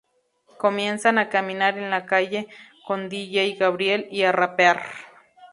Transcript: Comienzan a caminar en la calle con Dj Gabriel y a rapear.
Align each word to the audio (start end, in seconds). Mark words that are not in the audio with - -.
Comienzan 0.57 1.19
a 1.19 1.29
caminar 1.29 1.77
en 1.77 1.91
la 1.91 2.07
calle 2.07 2.47
con 2.87 3.07
Dj 3.07 3.55
Gabriel 3.59 4.07
y 4.09 4.23
a 4.23 4.31
rapear. 4.31 4.81